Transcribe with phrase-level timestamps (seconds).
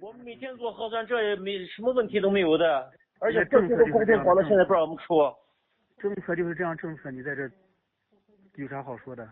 [0.00, 5.14] 我们每天做核酸，这也没什么问题都没有的，而且政策都公布好了，现在不让我们出。
[5.98, 7.50] 政策就是这样，政策你在这
[8.56, 9.26] 有啥好说的？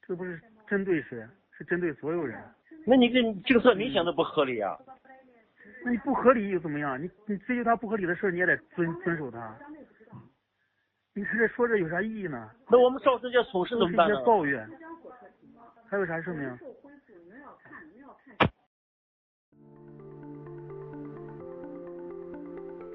[0.00, 2.42] 这不是针对谁，是针对所有人。
[2.86, 4.78] 那你这政策明显的不合理啊！
[5.84, 7.00] 那你不合理又怎么样？
[7.00, 9.54] 你你追究他不合理的事，你也得遵遵守他。
[11.12, 12.50] 你看这说这有啥意义呢？
[12.70, 14.16] 那我们造成这损失怎么办呢？
[14.16, 14.66] 些抱怨，
[15.86, 16.58] 还有啥声明？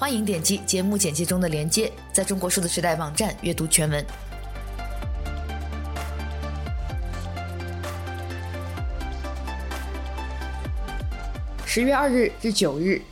[0.00, 4.02] 欢迎点击节目简介中的链接，在中国数字时代网站阅读全文。
[11.66, 13.02] 十月二日至九日，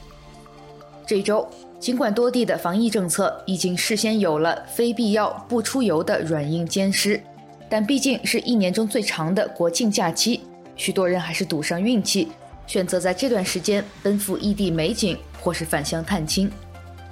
[1.06, 1.46] 这周
[1.78, 7.22] 尽管多地的防疫政策已经事先有了非必要不出游的软硬兼施，
[7.68, 10.41] 但毕竟是一年中最长的国庆假期，
[10.74, 12.32] 许多人还是赌上运气，
[12.66, 16.50] 选择在这段时间奔赴异地美景或是返乡探亲。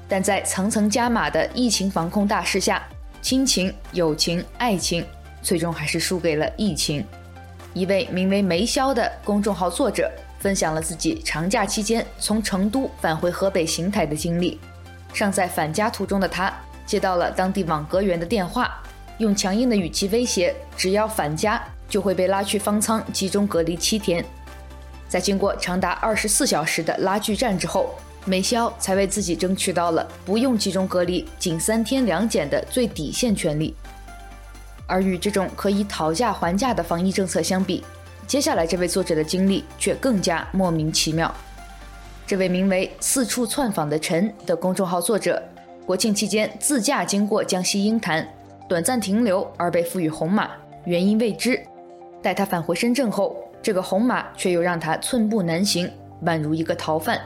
[0.08, 2.82] 但在层层加码的疫情防控大势下，
[3.22, 5.04] 亲情、友情、爱情
[5.42, 7.04] 最终还是输给了疫情。
[7.74, 10.10] 一位名为梅潇的公众号作者。
[10.38, 14.60] 分享了自己长假期间从成都返回河北邢台的经历。
[15.12, 16.52] 尚在返家途中的他，
[16.84, 18.80] 接到了当地网格员的电话，
[19.18, 24.24] 用强硬的语气威胁，只要返家就会被拉去方舱集中隔离七天。
[25.08, 27.94] 在经过长达二十四小时的拉锯战之后，
[28.26, 33.74] 美萧才为自己争取到了不用集中隔离、仅三天两检的最底线权利。
[34.86, 37.84] 而与这种可以讨价还价的防疫政策相比，
[38.26, 41.32] 接下来，这位作者的经历却更加莫名其妙。
[42.26, 45.40] 这位名为“四处窜访的陈”的公众号作者，
[45.84, 48.28] 国庆期间自驾经过江西鹰潭，
[48.68, 50.50] 短暂停留而被赋予红码，
[50.84, 51.60] 原因未知。
[52.20, 55.88] 待他返回深圳后，这个红码却又让他寸步难行，
[56.24, 57.20] 宛如一个逃犯。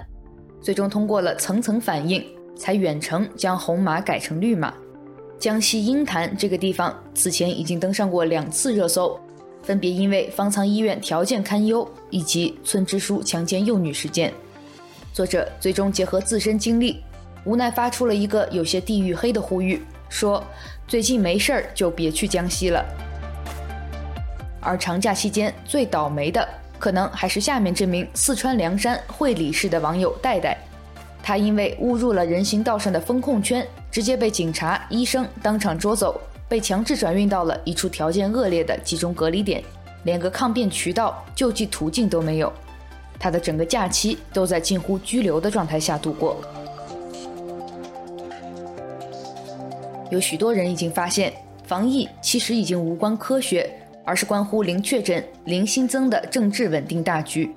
[0.61, 2.25] 最终通过了层层反应，
[2.57, 4.75] 才远程将红码改成绿码。
[5.39, 9.19] 江西鹰潭这个地方此前已经登上过两次热搜。
[9.63, 14.33] 分别因为方舱医院条件堪忧以及村支书强奸幼女事件，
[15.13, 17.03] 作者最终结合自身经历，
[17.45, 20.43] 无奈发出了一个有些地域黑的呼吁，说
[20.89, 22.83] 最近没事儿就别去江西了。
[24.63, 26.47] 而长假期间最倒霉的，
[26.81, 30.57] 可能还是下面这名四川凉山会理市的网友戴戴，
[31.23, 36.19] 他因为误入了人行道上的风控圈，直接被警察、医生当场捉走。
[36.49, 39.63] 被强制转运到了一处条件恶劣的集中隔离点，
[40.03, 42.53] 连个抗辩渠道、救济途径都没有。
[43.21, 46.41] 他的整个假期都在近乎拘留的状态下度过。
[50.11, 51.33] 有许多人已经发现，
[51.65, 53.71] 防疫其实已经无关科学，
[54.05, 57.51] 而是关乎零确诊、零新增的政治稳定大局。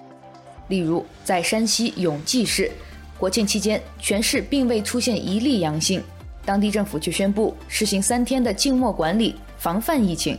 [0.69, 2.71] 例如，在山西永济市，
[3.17, 6.01] 国庆期间全市并未出现一例阳性。
[6.45, 10.37] 当地政府却宣布实行三天的静默管理，防范疫情。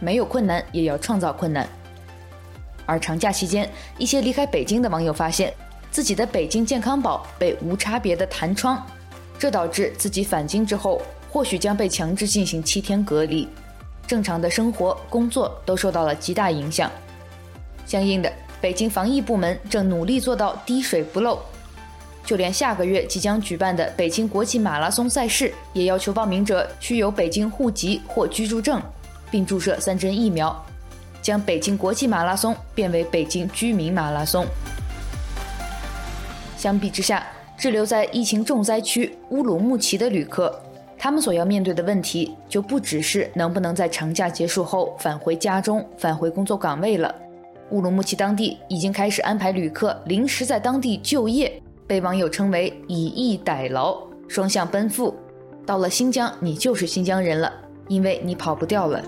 [0.00, 1.68] 没有困难也要创造困难。
[2.86, 3.68] 而长假期间，
[3.98, 5.52] 一些离开北京的网友发现，
[5.90, 8.86] 自己的北京健康宝被无差别的弹窗，
[9.38, 13.46] 这导致自己返京之后，或许将被强制进行七天隔离，
[14.08, 16.90] 正常的生活、工作都受到了极大影响。
[17.86, 21.38] 相应的，北京防疫部门正努力做到滴水不漏。
[22.24, 28.82] 就连下个月即将举办的北京国际马拉松赛事，也要求报名者须有北京户籍或居住证，
[29.30, 30.54] 并注射三针疫苗，
[31.22, 34.46] 将北京国际马拉松变为北京居民马拉松。
[36.56, 37.26] 相比之下，
[37.56, 40.60] 滞留在疫情重灾区乌鲁木齐的旅客，
[40.98, 47.14] 他们所要面对的问题就不只是能不能在长假结束后返回家中、返回工作岗位了。
[47.70, 51.62] 乌鲁木齐当地已经开始安排旅客临时在当地就业。
[51.86, 53.96] 被网友称为以逸待劳，
[54.28, 55.14] 双向奔赴。
[55.64, 57.50] 到了新疆，你就是新疆人了，
[57.86, 59.02] 因为你跑不掉了。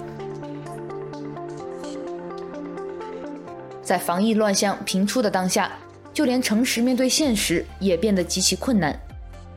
[3.83, 5.73] 在防疫乱象频出的当下，
[6.15, 8.99] 就连诚实面对现实也变得极其困难。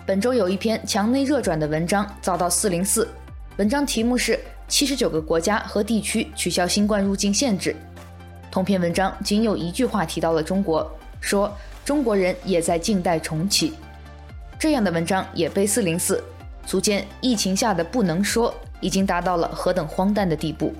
[0.05, 3.07] 本周有一篇墙内热转的文章遭到四零四，
[3.55, 4.33] 文章题目是
[4.67, 7.71] 《七十九个国家和地区取消新冠入境限制》。
[8.51, 10.89] 同篇文章仅有一句话提到了中国，
[11.19, 11.51] 说。
[11.85, 13.73] 中国人也在静待重启。
[14.57, 16.23] 这样的文章也被四零四，
[16.65, 20.73] 足见疫情下的不能说已经达到了何等荒诞的地步。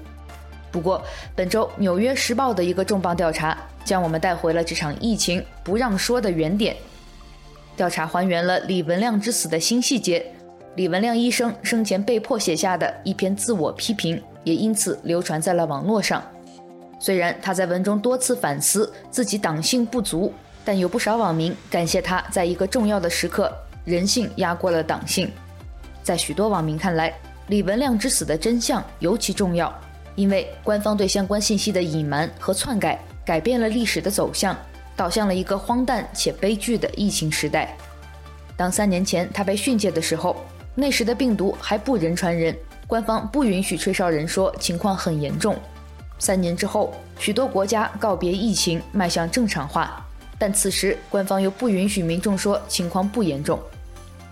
[0.71, 1.03] 不过，
[1.35, 6.73] 本周《纽约时报》的一个重磅调查，将我们带回了这场疫情不让说的原点。
[7.75, 10.25] 调查还原了李文亮之死的新细节，
[10.75, 16.23] 李文亮医生生前被迫写下的一篇自我批评，也因此流传在了网络上。
[16.99, 20.33] 虽然他在文中多次反思自己党性不足，
[20.63, 23.51] 但有不少网民感谢他在一个重要的时刻，
[23.83, 25.29] 人性压过了党性。
[26.01, 27.13] 在许多网民看来，
[27.47, 29.73] 李文亮之死的真相尤其重要。
[30.15, 34.55] 因为官方对相关信息的隐瞒和篡改，改变了历史的走向，
[34.95, 37.75] 导向了一个荒诞且悲剧的疫情时代。
[38.55, 40.35] 当三年前他被训诫的时候，
[40.75, 42.55] 那时的病毒还不人传人，
[42.87, 45.55] 官方不允许吹哨人说情况很严重。
[46.19, 50.05] 三年之后，许多国家告别疫情，迈向正常化，
[50.37, 53.59] 但此时官方又不允许民众说情况不严重。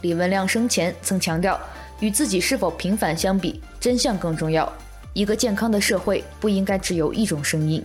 [0.02, 1.60] 李文亮生前曾强调，
[2.00, 4.72] 与自己是否平反相比，真相更重要。
[5.14, 7.84] 一个健康的社会不应该只有一种声音，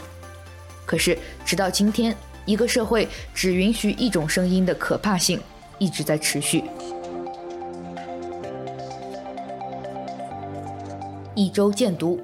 [0.85, 2.15] 可是直到今天，
[2.47, 5.39] 一个社会只允许一种声音的可怕性
[5.79, 6.65] 一直在持续。
[11.35, 12.19] 一周见读，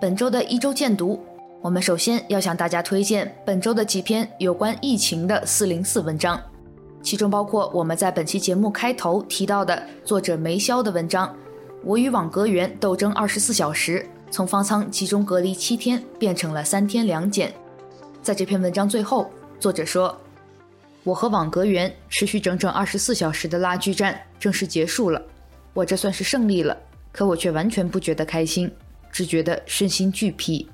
[0.00, 1.18] 本周的一周见读，
[1.60, 6.40] 我们首先要向大家推荐本周的几篇有关疫情的四零四文章，
[7.02, 11.34] 其中包括我们在本期节目开头提到的作者梅肖的文章。
[11.82, 17.52] 我与网格员斗争二十四小时，从方舱集中隔离七天变成了三天两检。
[18.22, 20.14] 在这篇文章最后，作者说
[21.02, 25.22] ：“我和网格员持续整整二十四小时的拉锯战正式结束了，
[25.72, 26.76] 我这算是胜利了。
[27.10, 28.70] 可我却完全不觉得开心，
[29.10, 30.68] 只觉得身心俱疲。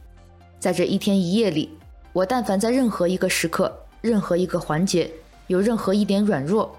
[0.58, 1.70] 在这一天一夜里，
[2.12, 5.10] 我但凡在任何一个时刻、任何一个环节
[5.46, 6.76] 有任何一点软弱，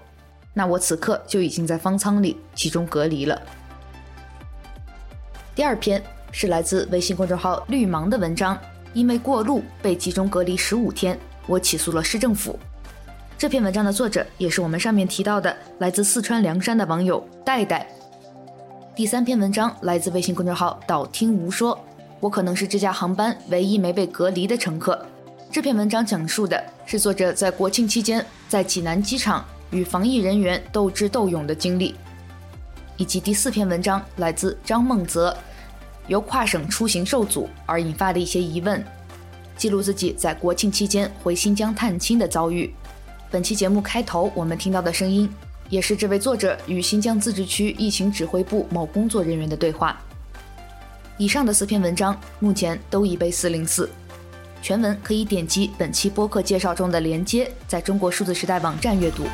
[0.52, 3.40] 那我此刻就已经在方舱里集中隔离了。”
[5.54, 6.02] 第二篇
[6.32, 8.56] 是来自微信公众号“绿芒”的文章，
[8.96, 12.58] 因为过路被集中隔离十五天，我起诉了市政府。
[13.36, 17.86] 这篇文章的作者也是我们上面提到的来自四川凉山的网友戴戴。
[18.94, 21.78] 第三篇文章来自微信公众号“道听无说”，
[22.20, 25.04] 我可能是这架航班唯一没被隔离的乘客。
[25.52, 31.94] 这篇文章讲述的是作者在国庆期间在济南机场与防疫人员斗智斗勇的经历。
[32.96, 35.36] 以及第四篇文章来自张梦泽，
[36.08, 38.84] 由跨省出行受阻而引发的一些疑问，
[39.56, 42.72] 记录自己在国庆期间回新疆探亲的遭遇。
[43.30, 45.28] 本期节目开头我们听到的声音，
[45.68, 50.00] 也是这位作者与新疆自治区疫情指挥部某工作人员的对话。
[51.18, 53.90] 以上的四篇文章目前都已被四零四，
[54.62, 59.24] 全文可以点击本期播客介绍中的连接，在中国数字时代网站阅读。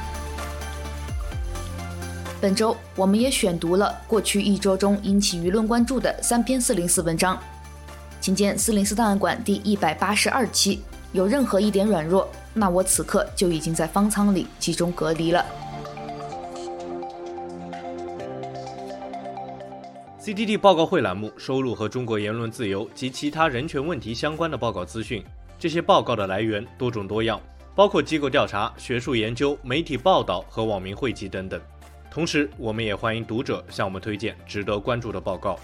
[2.42, 7.40] 本周，我们也选读了过去一周中引起舆论关注的三篇四零四文章，
[8.20, 10.82] 请见四零四档案馆第一百八十二期。
[11.12, 15.46] 有任何一点软弱，那我此刻就已经在方舱里集中隔离了。
[20.20, 25.24] CDD 报告会栏目收录和中国言论自由及其他人权问题相关的报告资讯，
[25.60, 27.40] 这些报告的来源多种多样，
[27.76, 31.60] 包括机构调查、学术研究、媒体报道和网民汇集等等。
[32.12, 35.58] 同时，我们也欢迎读者向我们推荐值得关注的报告。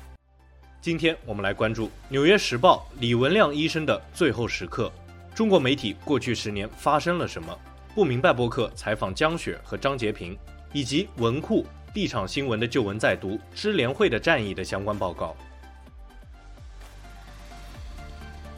[0.81, 4.91] 今天我们来关注《纽约时报》李文亮医生的最后时刻。
[5.35, 7.55] 中国媒体过去十年发生了什么？
[7.95, 10.39] 不明白播客采访江雪和张洁平，
[10.73, 15.37] 以及文库立场新闻的旧闻再读、支联会的战役的相关报告。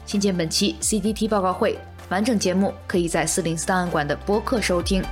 [0.05, 5.03] 请见本期 CDT 报告会完整节目，可以在四零四档案馆的播客收听。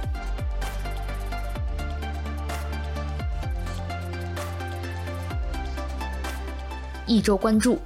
[7.09, 7.79] 一周关注。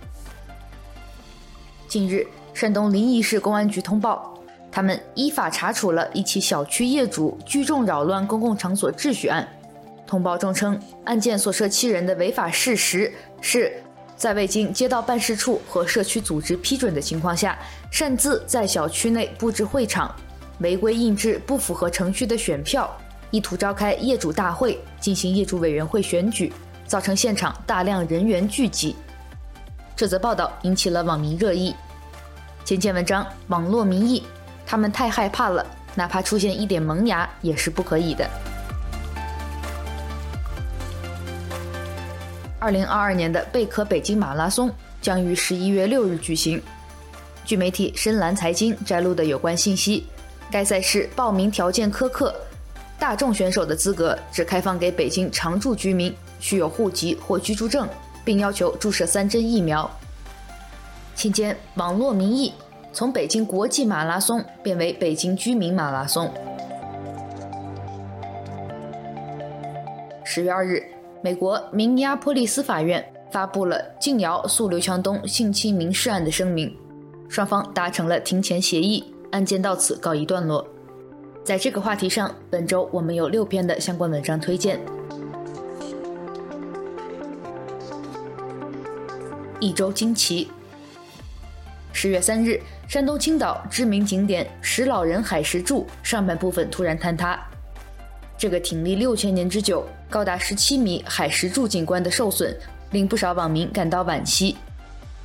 [1.88, 4.38] 近日，山东临沂市公安局通报，
[4.70, 9.48] 他们依法查处了一起小区业主聚众扰乱公共场所秩序案。
[10.06, 13.72] 通报中称，案件所涉七人的违法事实是
[14.18, 17.58] 在未经街道办事处和社区组织批准的情况下，
[17.90, 20.14] 擅自在小区内布置会场，
[20.60, 22.92] 违规印制不符合程序的选票，
[23.32, 26.52] 意图召开业主大会进行业主委员会选举，
[26.86, 28.96] 造成现场大量人员聚集。
[29.96, 31.76] 这则报道引起了网民热议。
[32.66, 34.24] 请见文章，网络民意，
[34.66, 38.28] 他们太害怕了，哪怕出现一点萌芽也是不可以的。
[42.60, 44.72] 二零二二年的贝壳北京马拉松
[45.02, 46.62] 将于十一月六日举行。
[47.44, 50.08] 据媒体深蓝财经摘录的有关信息，
[50.50, 52.34] 该赛事报名条件苛刻，
[52.98, 57.86] 大众选手的资格只开放给北京常住居民，需有户籍或居住证，
[58.24, 59.90] 并要求注射三针疫苗。
[61.16, 62.54] 期间，网络民意
[62.92, 66.32] 从北京国际马拉松变为北京居民马拉松。
[70.24, 70.82] 十月二日，
[71.22, 76.76] 美国明尼阿波利斯法院发布了静瑶诉刘强东性侵民事案的声明，
[77.30, 80.66] 双方达成了庭前协议，案件到此告一段落。
[81.44, 84.80] 在这个话题上，本周我们有六篇的相关文章推荐。
[89.64, 90.52] 一周惊奇。
[91.94, 97.40] 十月三日，山东青岛知名景点石老人海石柱上半部分突然坍塌。
[98.38, 102.54] 这个挺立六千年之久、高达十七米海石柱景观的受损，
[102.92, 104.58] 令不少网民感到惋惜。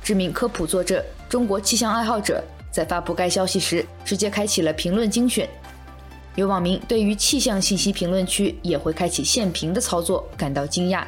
[0.01, 2.41] 知名科普作者、中国气象爱好者
[2.71, 5.49] 在发布该消息时，直接开启了评论精选。
[6.35, 11.03] 有网民对于气象信息评论区也会开启限评的操作感到惊讶。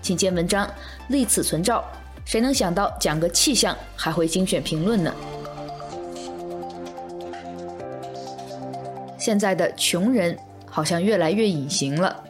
[0.00, 0.66] 请见文章，
[1.08, 1.84] 立此存照。
[2.28, 5.14] 谁能想到讲个气象还会精选评论呢？
[9.16, 12.22] 现在的穷人好像越来越隐形了。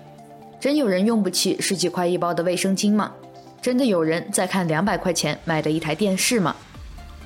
[0.60, 3.12] 真有人用不起十几块一包的卫生巾吗？
[3.60, 6.54] 真的有人在看两百块钱买的一台电视吗？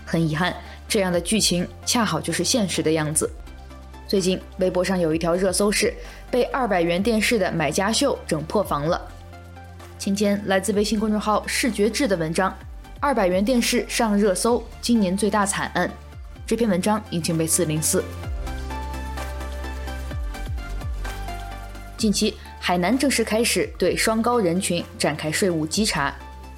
[0.06, 0.56] 很遗憾，
[0.88, 3.30] 这样的剧情恰好就是现实的样子。
[4.08, 5.92] 最近微博上有一条热搜是
[6.30, 9.11] 被二百元电视的买家秀整破防了。
[10.02, 12.52] 请见来自微信公众号“视觉志”的文章
[12.98, 15.88] ：“二百元电视上热搜，今年最大惨案。”
[16.44, 18.02] 这篇文章已经被四零四。
[21.96, 26.12] 近期，海南正式开始对双高人群展开税务稽查。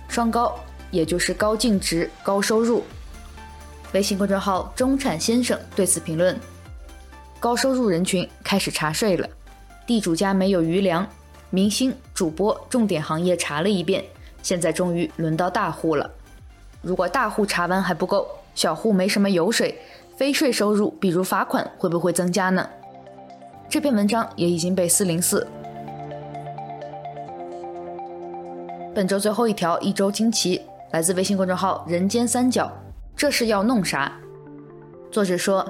[0.09, 0.59] 双高，
[0.91, 2.83] 也就是高净值、高收入。
[3.93, 6.35] 微信公众号“中产先生”对此评论
[7.39, 9.29] ：“高收入人群开始查税了，
[9.87, 11.07] 地主家没有余粮。”
[11.55, 14.05] 明星、主播，重点行业查了一遍，
[14.43, 16.11] 现在终于轮到大户了。
[16.83, 19.79] 如果大户查完还不够，小户没什么油水，
[20.17, 22.69] 非税收入，比如罚款，会不会增加呢？
[23.69, 25.47] 这篇文章也已经被四零四。
[28.93, 32.69] 本周最后一条一周惊奇，来自微信公众号“人间三角”，
[33.15, 34.13] 这是要弄啥？
[35.13, 35.65] 作者说，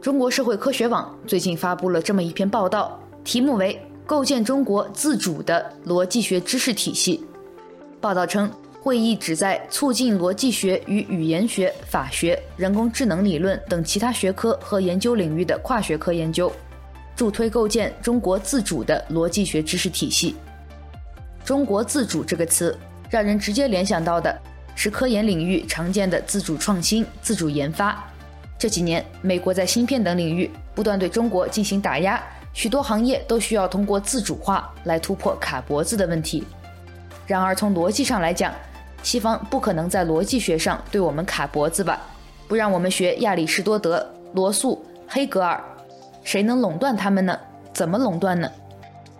[0.00, 3.78] 中国社会科学网最近发布了这么一篇报道，题目为。
[4.08, 7.22] 构建中国自主的逻辑学知识体系。
[8.00, 8.50] 报道称，
[8.80, 16.50] 会议旨在促进逻辑学与语言学、法学、人工智能理论等其他学科和研究领域的跨学科研究，
[17.14, 20.36] 助推构建中国自主的逻辑学知识体系。
[21.44, 22.74] 中国自主这个词，
[23.10, 24.34] 让人直接联想到的
[24.74, 28.02] 是科研领域常见的自主创新、自主研发。
[28.58, 32.18] 这几年，美国在芯片等领域不断对中国进行打压。
[32.58, 36.42] 许多行业都需要通过自主化来突破卡脖子的问题。
[37.24, 38.52] 然而，从逻辑上来讲，
[39.00, 42.00] 西方不可能在逻辑学上对我们卡脖子吧？
[42.48, 45.62] 不让我们学亚里士多德、罗素、黑格尔，
[46.24, 47.38] 谁能垄断他们呢？
[47.72, 48.50] 怎么垄断呢？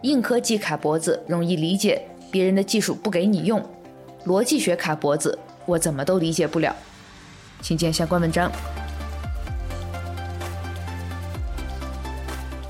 [0.03, 2.03] 硬科技卡脖子容易理解，
[2.33, 3.61] 别人的技术不给你用；
[4.27, 6.75] 逻辑学卡脖子，我怎么都理解不了。
[7.63, 8.51] 请见相关文章。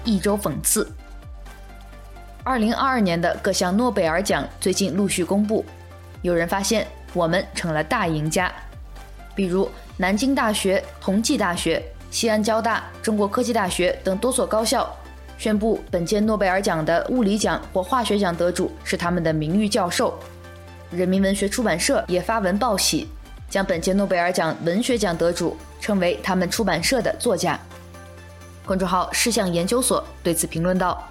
[0.09, 0.91] 一周讽刺。
[2.43, 5.63] 二零二二年的各项诺贝尔奖最近陆续公布，
[6.23, 8.51] 有人发现我们成了大赢家，
[9.35, 14.91] 比如南京大学、同济大学、西安交大、中国科技大学等多所高校
[15.37, 20.19] 宣布，本届诺贝尔奖的物理奖或化学奖得主是他们的名誉教授。
[20.91, 23.07] 人民文学出版社也发文报喜，
[23.51, 27.61] 将本届诺贝尔奖文学奖得主称为他们出版社的作家。
[28.69, 31.03] 公众号“事项研究所”对此评论道：“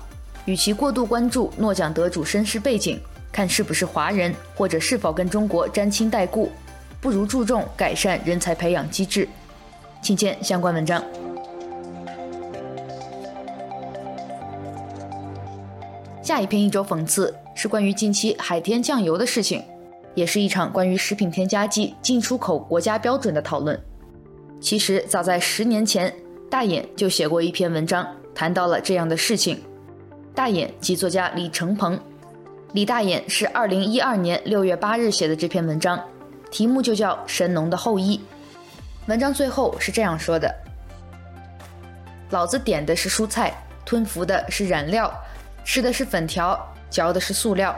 [0.45, 2.99] 与其过度关注诺奖得主身世背景，
[3.31, 6.51] 看是不是华人或者是否跟中国沾亲带故，
[7.01, 9.27] 不如注重改善人才培养机制。”
[10.03, 11.03] 请见相关文章。
[16.21, 19.63] 下一篇一周讽刺是关于近期海天酱油的事情，
[20.13, 23.81] 也是一场关于食品添加剂进出口国家标准的讨论。
[24.61, 26.13] 其实早在十年前。
[26.49, 29.61] 大眼就写过一篇文章，谈到了这样的事情。
[30.33, 31.99] 大眼即作家李承鹏，
[32.71, 36.01] 李大眼是二零一二年六月八日写的这篇文章，
[36.49, 38.17] 题目就叫《神农的后裔》。
[39.07, 40.53] 文章最后是这样说的
[42.31, 43.53] ：“老子点的是蔬菜，
[43.85, 45.13] 吞服的是染料，
[45.65, 46.57] 吃的是粉条，
[46.89, 47.75] 嚼的是塑料，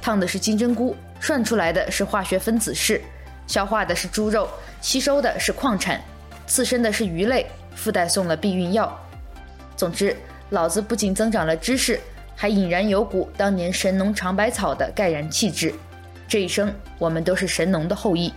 [0.00, 3.02] 烫的是金针菇，涮出来的是化学分子式，
[3.48, 4.48] 消化的是猪肉，
[4.80, 6.00] 吸收的是矿产，
[6.46, 7.44] 刺身的是鱼类。”
[7.76, 8.98] 附带送了避孕药，
[9.76, 10.16] 总之，
[10.50, 12.00] 老子不仅增长了知识，
[12.34, 15.72] 还引然有股当年神农尝百草的盖然气质。
[16.26, 18.32] 这一生，我们都是神农的后裔。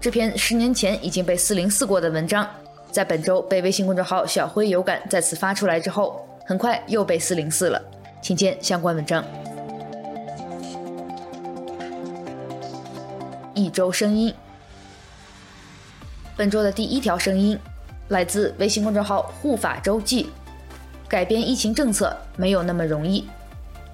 [0.00, 2.48] 这篇十年前已经被四零四过的文章，
[2.90, 7.80] 在本周被微信公众号“小辉有感”再次发出来之后，很快又被四零四了。
[8.22, 9.24] 请见相关文章。
[13.54, 14.34] 一周声音，
[16.36, 17.58] 本周的第一条声音
[18.10, 20.28] 来自微信公众号“护法周记”。
[21.08, 23.24] 改变疫情政策没有那么容易。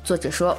[0.03, 0.57] 作者说，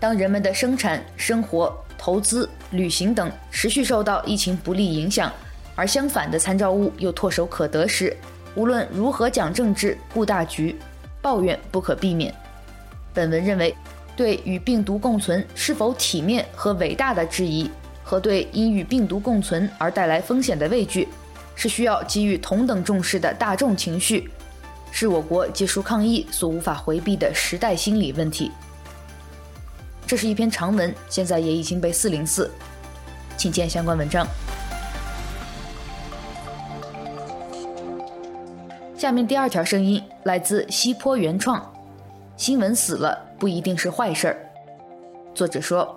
[0.00, 5.32] 当人们的生产、生活、投资、旅行等持续受到疫情不利影响，
[5.76, 8.16] 而相反的参照物又唾手可得时，
[8.56, 10.76] 无论如何讲政治、顾大局，
[11.22, 12.34] 抱怨不可避免。
[13.14, 13.72] 本文认为，
[14.16, 17.70] 对与病毒共存是否体面和伟大的质疑，
[18.02, 21.06] 和对因与病毒共存而带来风险的畏惧，
[21.60, 24.30] 是需要给予同等重视的大众情绪，
[24.90, 28.50] 是我国结束抗疫所无法回避的时代心理问题。
[30.06, 32.50] 这是一篇长文，现在也已经被四零四，
[33.36, 34.26] 请见相关文章。
[38.96, 41.62] 下面第二条声音来自西坡原创，
[42.38, 44.50] 新闻死了不一定是坏事儿。
[45.34, 45.94] 作者说，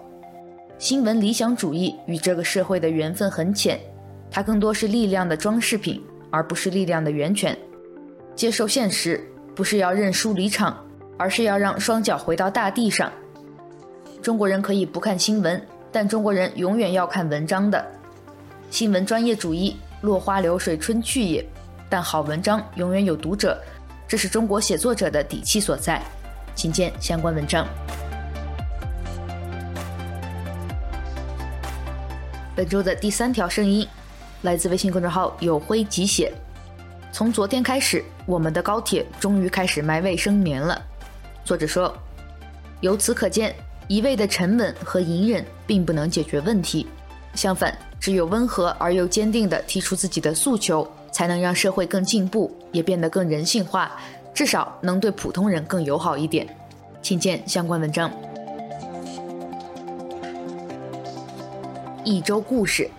[0.77, 3.79] 新闻理想主义与这个社会的缘分很浅，
[4.35, 7.55] 它更多是力量的装饰品，而不是力量的源泉。
[8.35, 9.23] 接受现实
[9.53, 10.75] 不是要认输离场，
[11.19, 13.11] 而是要让双脚回到大地上。
[14.23, 17.85] 中国人可以不看新闻，但中国人永远要看文章的。
[18.71, 21.45] 新闻专业主义，落花流水春去也。
[21.87, 23.61] 但好文章永远有读者，
[24.07, 26.01] 这是中国写作者的底气所在。
[26.55, 27.67] 请见相关文章。
[32.55, 33.87] 本周的第三条声音，
[34.43, 36.31] 来自微信公众号“有灰即写”。
[37.12, 40.81] 从昨天开始，我们的高铁终于开始卖卫生棉了。
[41.45, 41.93] 作者说，
[42.81, 43.55] 由此可见。
[43.89, 46.88] 一味的沉稳和隐忍并不能解决问题，
[47.36, 53.91] 相反，只有温和而又坚定地提出自己的诉求，才能让社会更进步，也变得更人性化，
[54.34, 56.47] 至少能对普通人更友好一点。
[57.01, 58.10] 请见相关文章。
[62.06, 62.89] 一周故事，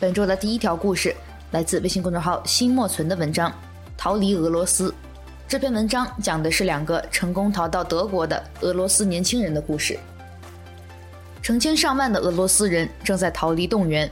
[0.00, 1.14] 本周的第一条故事
[1.50, 3.50] 来自微信公众号“新莫存”的文章
[3.98, 4.88] 《逃离俄罗斯》。
[5.46, 9.98] 这篇文章讲的是两个成功逃到德国的俄罗斯年轻人的故事。
[11.42, 14.10] 成千上万的俄罗斯人正在逃离动员，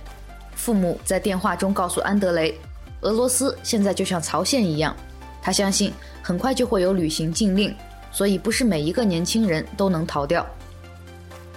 [0.55, 2.55] 父母在电话中告诉安德雷，
[3.01, 4.95] 俄罗斯现在就像曹县一样，
[5.41, 5.91] 他相信
[6.23, 7.75] 很快就会有旅行禁令，
[8.13, 10.47] 所以不是每一个年轻人都能逃掉。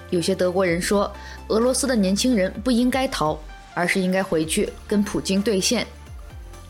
[0.09, 1.11] 有些德国人说，
[1.49, 3.37] 俄罗斯的年轻人不应该逃，
[3.73, 5.85] 而是应该回去跟普京兑现。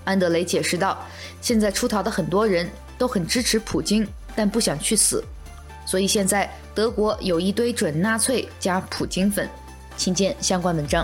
[0.04, 0.98] 安德雷解释道，
[1.42, 2.70] 现在出逃的很多人。
[3.02, 5.24] 都很支持普京，但不想去死，
[5.88, 9.50] 所以现在德国有一堆准纳粹加普京粉，
[9.98, 11.04] 请见相关文章。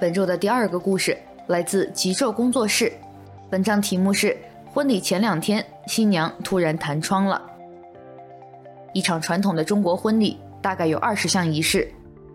[0.00, 2.92] 本周的第二个故事来自极昼工作室，
[3.52, 4.30] 文章题目是
[4.72, 7.40] 《婚礼前两天，新娘突然弹窗了》。
[8.92, 11.92] 一场传统的中国婚礼大概有二十项仪式，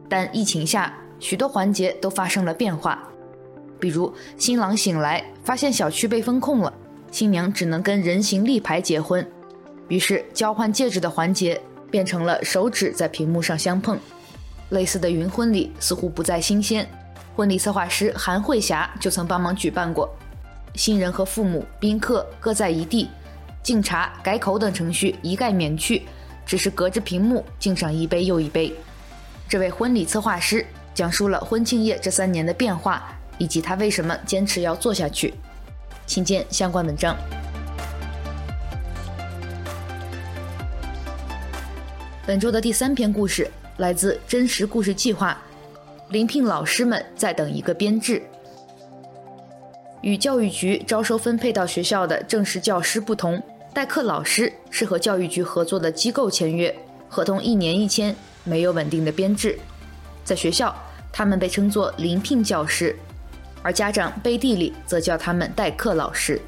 [0.09, 3.07] 但疫情下许多环节都发生了变化。
[3.79, 6.73] 比如，新郎醒来发现小区被封控了，
[7.11, 9.25] 新娘只能跟人形立牌结婚，
[9.89, 13.99] 于是交换戒指的环节变成了手指在屏幕上相碰。
[14.69, 16.89] 类似的云婚礼似乎不再新鲜，
[17.35, 20.09] 婚礼策划师韩慧霞就曾帮忙举办过。
[20.75, 23.09] 新人和父母、宾客各在一地，
[23.61, 26.03] 敬茶、改口等程序一概免去，
[26.45, 28.73] 只是隔着屏幕敬上一杯又一杯。
[29.47, 33.03] 这位婚礼策划师讲述了婚庆业这三年的变化。
[33.39, 35.33] 以及他为什么坚持要做下去，
[36.05, 37.17] 请见相关文章。
[42.27, 45.35] 本周的第三篇故事来自真实故事计划，
[46.09, 48.21] 临聘老师们在等一个编制。
[50.01, 53.41] 与教育局招收分配到学校的正式教师不同，
[53.73, 56.73] 代课老师是和教育局合作的机构签约，
[57.09, 59.57] 合同一年一签，没有稳定的编制。
[60.23, 60.75] 在学校，
[61.11, 62.95] 他们被称作临聘教师。
[63.63, 66.39] 而家长背地里则叫他们代课老师。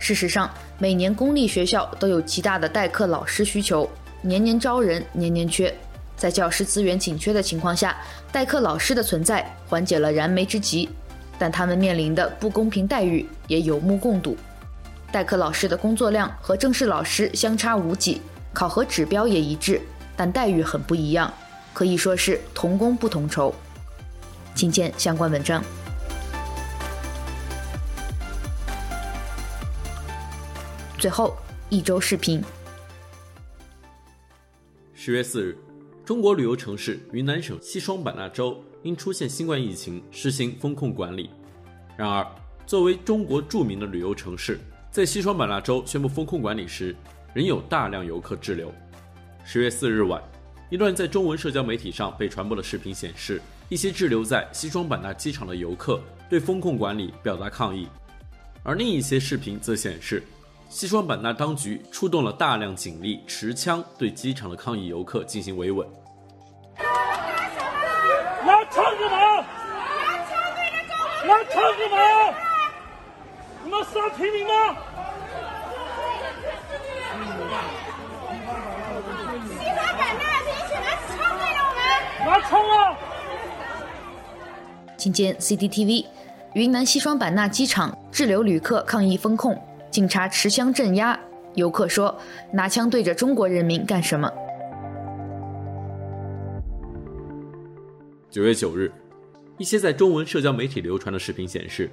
[0.00, 3.88] 事实上，每年公立学校都有极大的代课老师需求，
[4.20, 5.72] 年年招人，年年缺。
[6.16, 7.96] 在教师资源紧缺的情况下，
[8.32, 10.88] 代课老师的存在缓解了燃眉之急，
[11.38, 14.36] 但他们面临的不公平待遇也有目共睹。
[15.12, 19.80] 代课老师的工作量和正式老师相差无几考核指标也一致
[20.16, 21.32] 但待遇很不一样
[21.74, 23.54] 可以说是同工不同酬。
[24.54, 25.62] 请见相关文章。
[30.98, 31.34] 最后
[31.70, 32.42] 一周视频。
[34.92, 35.56] 十月四日
[36.04, 41.30] 中国旅游城市云南省西双版纳州因出现新冠疫情实行风控管理。
[41.96, 42.26] 然而
[42.66, 46.96] 作为中国著名的旅游城市在西双版纳州宣布封控管理时，
[47.32, 48.74] 仍有大量游客滞留。
[49.44, 50.20] 十月四日晚，
[50.68, 57.86] 一段在中文社交媒体上被传播的视频显示，一些滞留在西双版纳机场的游客对封控管理表达抗议，
[58.64, 60.24] 而另一些视频则显示，
[60.68, 65.86] 西双版纳当局出动了大量警力，持枪对机场的抗议游客进行维稳。
[68.44, 69.46] 拿枪干嘛？
[71.28, 72.49] 拿枪干嘛？
[73.70, 74.50] 你们杀平民吗？
[82.26, 82.98] 拿枪啊！
[84.96, 86.04] 今天 CCTV，
[86.54, 89.56] 云南西双版纳机场滞留旅客抗议封控，
[89.88, 91.16] 警察持枪镇压。
[91.54, 92.18] 游客说
[92.52, 94.28] ：“拿枪对着中国人民干什么？”
[98.30, 98.90] 九月九日，
[99.58, 101.88] 一些在中文社交媒体流传的视频显示，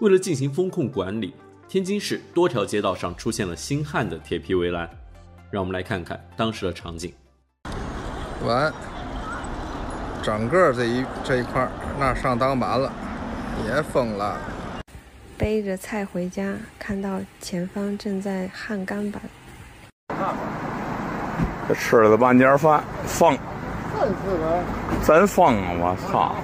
[0.00, 1.34] 为了进行风控管理，
[1.68, 4.88] 天津市多条街道上出现了新焊的铁皮围栏。
[5.50, 7.12] 让我们来看看当时的场景。
[8.46, 8.72] 完。
[10.22, 11.66] 整个这一这一块
[11.98, 12.92] 那上挡板了，
[13.66, 14.38] 也封了。
[15.36, 19.22] 背着菜回家，看到前方正在焊钢板。
[21.68, 23.38] 这吃了半截饭，封，
[25.06, 25.72] 真封啊！
[25.78, 26.36] 我操！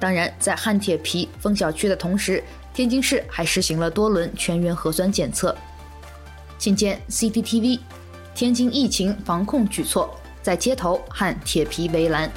[0.00, 5.56] 当然，在焊铁皮封小区的同时，天津市还实行了多轮全员核酸检测。
[6.58, 7.80] 请见 CCTV。
[8.34, 12.30] 天津疫情防控举措，在街头焊铁皮围栏。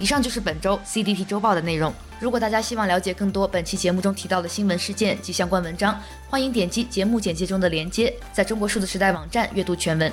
[0.00, 1.94] 以上就是本周 CDT 周报的内容。
[2.18, 10.12] 如果大家希望了解更多本期节目中提到的新闻事件及相关文章，欢迎点击节目简介中的链接，在中国数字时代网站阅读全文。